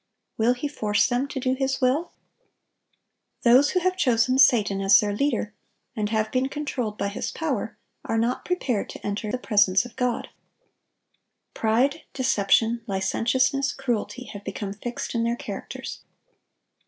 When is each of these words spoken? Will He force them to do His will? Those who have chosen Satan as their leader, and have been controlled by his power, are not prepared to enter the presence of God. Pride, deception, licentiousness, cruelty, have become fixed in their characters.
Will 0.35 0.55
He 0.55 0.67
force 0.67 1.05
them 1.05 1.27
to 1.27 1.39
do 1.39 1.53
His 1.53 1.79
will? 1.79 2.11
Those 3.43 3.69
who 3.69 3.79
have 3.81 3.95
chosen 3.95 4.39
Satan 4.39 4.81
as 4.81 4.99
their 4.99 5.13
leader, 5.15 5.53
and 5.95 6.09
have 6.09 6.31
been 6.31 6.49
controlled 6.49 6.97
by 6.97 7.09
his 7.09 7.29
power, 7.29 7.77
are 8.03 8.17
not 8.17 8.43
prepared 8.43 8.89
to 8.89 9.05
enter 9.05 9.29
the 9.31 9.37
presence 9.37 9.85
of 9.85 9.95
God. 9.95 10.29
Pride, 11.53 12.01
deception, 12.15 12.81
licentiousness, 12.87 13.71
cruelty, 13.73 14.23
have 14.33 14.43
become 14.43 14.73
fixed 14.73 15.13
in 15.13 15.23
their 15.23 15.35
characters. 15.35 15.99